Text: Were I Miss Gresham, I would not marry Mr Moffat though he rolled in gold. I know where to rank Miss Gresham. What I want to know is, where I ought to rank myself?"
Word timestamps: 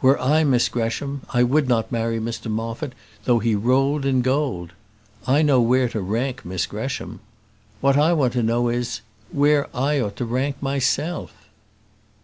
Were 0.00 0.16
I 0.20 0.44
Miss 0.44 0.68
Gresham, 0.68 1.22
I 1.30 1.42
would 1.42 1.68
not 1.68 1.90
marry 1.90 2.20
Mr 2.20 2.48
Moffat 2.48 2.92
though 3.24 3.40
he 3.40 3.56
rolled 3.56 4.04
in 4.06 4.22
gold. 4.22 4.74
I 5.26 5.42
know 5.42 5.60
where 5.60 5.88
to 5.88 6.00
rank 6.00 6.44
Miss 6.44 6.66
Gresham. 6.66 7.18
What 7.80 7.96
I 7.96 8.12
want 8.12 8.32
to 8.34 8.44
know 8.44 8.68
is, 8.68 9.00
where 9.32 9.66
I 9.74 9.98
ought 9.98 10.14
to 10.18 10.24
rank 10.24 10.62
myself?" 10.62 11.32